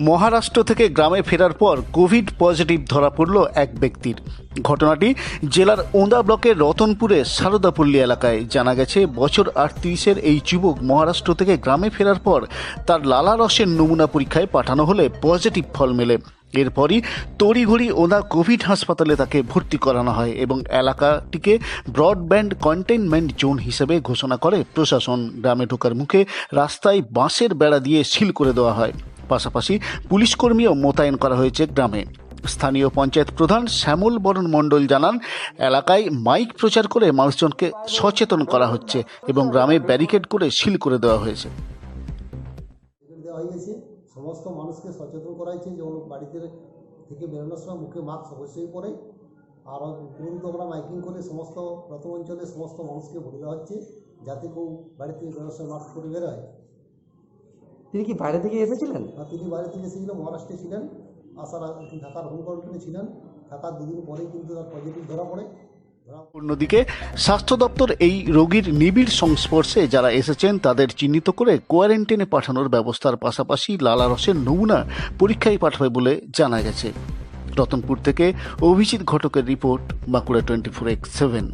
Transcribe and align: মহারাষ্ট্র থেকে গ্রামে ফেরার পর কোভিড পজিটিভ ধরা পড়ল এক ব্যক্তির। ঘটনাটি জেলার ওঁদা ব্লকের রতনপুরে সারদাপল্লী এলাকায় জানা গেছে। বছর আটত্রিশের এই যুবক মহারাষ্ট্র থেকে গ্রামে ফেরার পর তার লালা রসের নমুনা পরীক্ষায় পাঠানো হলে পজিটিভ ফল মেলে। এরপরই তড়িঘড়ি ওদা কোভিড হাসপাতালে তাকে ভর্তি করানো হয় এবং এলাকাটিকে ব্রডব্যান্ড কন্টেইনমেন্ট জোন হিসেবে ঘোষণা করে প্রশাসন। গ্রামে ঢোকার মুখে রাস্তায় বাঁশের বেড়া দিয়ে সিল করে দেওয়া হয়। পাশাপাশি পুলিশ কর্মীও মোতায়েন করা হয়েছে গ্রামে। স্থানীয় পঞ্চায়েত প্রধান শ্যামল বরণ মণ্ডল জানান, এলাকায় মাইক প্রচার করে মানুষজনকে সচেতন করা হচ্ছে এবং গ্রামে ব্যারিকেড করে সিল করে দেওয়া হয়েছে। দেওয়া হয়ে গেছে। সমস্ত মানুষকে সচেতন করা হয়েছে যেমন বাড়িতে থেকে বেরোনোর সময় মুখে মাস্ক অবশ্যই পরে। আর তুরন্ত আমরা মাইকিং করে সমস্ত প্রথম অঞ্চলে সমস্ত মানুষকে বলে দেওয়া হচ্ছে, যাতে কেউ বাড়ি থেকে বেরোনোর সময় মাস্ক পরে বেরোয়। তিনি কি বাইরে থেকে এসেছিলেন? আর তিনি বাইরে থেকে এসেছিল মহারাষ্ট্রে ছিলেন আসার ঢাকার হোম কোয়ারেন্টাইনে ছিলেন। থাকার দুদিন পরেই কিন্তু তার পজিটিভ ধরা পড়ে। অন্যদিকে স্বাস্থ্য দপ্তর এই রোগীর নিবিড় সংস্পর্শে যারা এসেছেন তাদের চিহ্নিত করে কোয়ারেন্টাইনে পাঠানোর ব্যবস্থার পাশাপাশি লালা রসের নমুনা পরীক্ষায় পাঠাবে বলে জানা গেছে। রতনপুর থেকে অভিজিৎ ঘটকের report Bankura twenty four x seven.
মহারাষ্ট্র 0.00 0.62
থেকে 0.62 0.88
গ্রামে 0.88 1.22
ফেরার 1.22 1.52
পর 1.52 1.82
কোভিড 1.92 2.30
পজিটিভ 2.38 2.80
ধরা 2.90 3.10
পড়ল 3.10 3.46
এক 3.54 3.80
ব্যক্তির। 3.80 4.14
ঘটনাটি 4.62 5.14
জেলার 5.48 5.78
ওঁদা 5.94 6.22
ব্লকের 6.22 6.58
রতনপুরে 6.58 7.24
সারদাপল্লী 7.24 7.98
এলাকায় 7.98 8.44
জানা 8.44 8.74
গেছে। 8.74 9.06
বছর 9.06 9.50
আটত্রিশের 9.54 10.18
এই 10.18 10.40
যুবক 10.46 10.76
মহারাষ্ট্র 10.82 11.34
থেকে 11.34 11.56
গ্রামে 11.56 11.90
ফেরার 11.90 12.18
পর 12.18 12.46
তার 12.86 13.06
লালা 13.06 13.36
রসের 13.36 13.68
নমুনা 13.68 14.06
পরীক্ষায় 14.06 14.46
পাঠানো 14.46 14.84
হলে 14.84 15.08
পজিটিভ 15.22 15.64
ফল 15.74 15.92
মেলে। 15.92 16.18
এরপরই 16.52 17.02
তড়িঘড়ি 17.38 17.90
ওদা 17.92 18.20
কোভিড 18.20 18.62
হাসপাতালে 18.62 19.16
তাকে 19.16 19.42
ভর্তি 19.42 19.78
করানো 19.78 20.10
হয় 20.10 20.30
এবং 20.30 20.62
এলাকাটিকে 20.70 21.58
ব্রডব্যান্ড 21.88 22.54
কন্টেইনমেন্ট 22.60 23.32
জোন 23.38 23.58
হিসেবে 23.58 24.00
ঘোষণা 24.00 24.36
করে 24.36 24.64
প্রশাসন। 24.74 25.30
গ্রামে 25.40 25.66
ঢোকার 25.66 25.94
মুখে 25.94 26.24
রাস্তায় 26.52 27.02
বাঁশের 27.10 27.54
বেড়া 27.54 27.78
দিয়ে 27.78 28.04
সিল 28.04 28.32
করে 28.32 28.52
দেওয়া 28.52 28.72
হয়। 28.72 28.92
পাশাপাশি 29.32 29.74
পুলিশ 30.10 30.32
কর্মীও 30.40 30.72
মোতায়েন 30.84 31.16
করা 31.22 31.36
হয়েছে 31.40 31.62
গ্রামে। 31.76 32.02
স্থানীয় 32.54 32.88
পঞ্চায়েত 32.96 33.30
প্রধান 33.38 33.62
শ্যামল 33.80 34.14
বরণ 34.24 34.46
মণ্ডল 34.54 34.82
জানান, 34.92 35.14
এলাকায় 35.68 36.04
মাইক 36.26 36.48
প্রচার 36.60 36.84
করে 36.94 37.06
মানুষজনকে 37.20 37.66
সচেতন 37.96 38.40
করা 38.52 38.66
হচ্ছে 38.72 38.98
এবং 39.32 39.44
গ্রামে 39.52 39.76
ব্যারিকেড 39.88 40.24
করে 40.32 40.46
সিল 40.58 40.74
করে 40.84 40.96
দেওয়া 41.04 41.18
হয়েছে। 41.24 41.48
দেওয়া 43.24 43.38
হয়ে 43.38 43.50
গেছে। 43.52 43.72
সমস্ত 44.14 44.44
মানুষকে 44.60 44.88
সচেতন 44.98 45.32
করা 45.40 45.50
হয়েছে 45.52 45.70
যেমন 45.78 45.94
বাড়িতে 46.12 46.38
থেকে 47.08 47.24
বেরোনোর 47.32 47.60
সময় 47.62 47.78
মুখে 47.82 48.00
মাস্ক 48.10 48.28
অবশ্যই 48.36 48.68
পরে। 48.74 48.90
আর 49.72 49.80
তুরন্ত 50.16 50.42
আমরা 50.50 50.64
মাইকিং 50.72 50.98
করে 51.06 51.20
সমস্ত 51.30 51.56
প্রথম 51.88 52.10
অঞ্চলে 52.16 52.44
সমস্ত 52.54 52.78
মানুষকে 52.90 53.18
বলে 53.26 53.38
দেওয়া 53.42 53.54
হচ্ছে, 53.56 53.76
যাতে 54.26 54.46
কেউ 54.54 54.66
বাড়ি 54.98 55.12
থেকে 55.18 55.30
বেরোনোর 55.34 55.54
সময় 55.56 55.70
মাস্ক 55.74 55.88
পরে 55.94 56.08
বেরোয়। 56.14 56.40
তিনি 57.92 58.04
কি 58.04 58.14
বাইরে 58.22 58.38
থেকে 58.44 58.56
এসেছিলেন? 58.66 59.02
আর 59.18 59.26
তিনি 59.30 59.44
বাইরে 59.54 59.68
থেকে 59.72 59.84
এসেছিল 59.86 60.10
মহারাষ্ট্রে 60.20 60.56
ছিলেন 60.62 60.82
আসার 61.42 61.62
ঢাকার 62.02 62.24
হোম 62.30 62.40
কোয়ারেন্টাইনে 62.44 62.80
ছিলেন। 62.86 63.04
থাকার 63.50 63.72
দুদিন 63.78 64.00
পরেই 64.08 64.28
কিন্তু 64.32 64.50
তার 64.54 64.66
পজিটিভ 64.72 65.02
ধরা 65.10 65.24
পড়ে। 65.30 65.44
অন্যদিকে 66.34 66.78
স্বাস্থ্য 67.16 67.54
দপ্তর 67.56 67.88
এই 68.06 68.16
রোগীর 68.28 68.66
নিবিড় 68.74 69.10
সংস্পর্শে 69.22 69.80
যারা 69.88 70.10
এসেছেন 70.10 70.52
তাদের 70.58 70.88
চিহ্নিত 70.88 71.28
করে 71.30 71.52
কোয়ারেন্টাইনে 71.68 72.24
পাঠানোর 72.24 72.68
ব্যবস্থার 72.68 73.16
পাশাপাশি 73.16 73.70
লালা 73.80 74.06
রসের 74.06 74.36
নমুনা 74.36 74.78
পরীক্ষায় 75.18 75.58
পাঠাবে 75.58 75.88
বলে 75.88 76.12
জানা 76.36 76.58
গেছে। 76.60 76.88
রতনপুর 77.58 77.96
থেকে 78.04 78.26
অভিজিৎ 78.62 79.00
ঘটকের 79.04 79.44
report 79.46 79.84
Bankura 80.08 80.40
twenty 80.40 80.70
four 80.70 80.86
x 80.88 81.08
seven. 81.18 81.46